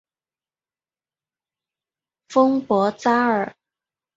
[2.27, 3.55] 丰博扎尔。